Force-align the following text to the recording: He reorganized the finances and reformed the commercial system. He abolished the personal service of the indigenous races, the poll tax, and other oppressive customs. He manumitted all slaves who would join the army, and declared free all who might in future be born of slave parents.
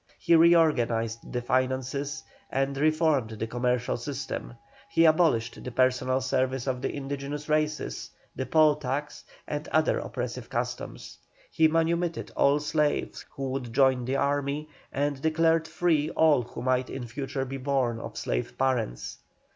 He 0.17 0.35
reorganized 0.35 1.31
the 1.31 1.43
finances 1.43 2.23
and 2.49 2.75
reformed 2.75 3.29
the 3.29 3.45
commercial 3.45 3.97
system. 3.97 4.55
He 4.89 5.05
abolished 5.05 5.63
the 5.63 5.69
personal 5.71 6.21
service 6.21 6.65
of 6.65 6.81
the 6.81 6.91
indigenous 6.95 7.47
races, 7.47 8.09
the 8.35 8.47
poll 8.47 8.77
tax, 8.77 9.23
and 9.47 9.67
other 9.67 9.99
oppressive 9.99 10.49
customs. 10.49 11.19
He 11.51 11.67
manumitted 11.67 12.31
all 12.35 12.59
slaves 12.59 13.23
who 13.35 13.51
would 13.51 13.73
join 13.73 14.05
the 14.05 14.15
army, 14.15 14.69
and 14.91 15.21
declared 15.21 15.67
free 15.67 16.09
all 16.09 16.41
who 16.41 16.63
might 16.63 16.89
in 16.89 17.05
future 17.05 17.45
be 17.45 17.57
born 17.57 17.99
of 17.99 18.17
slave 18.17 18.57
parents. 18.57 19.19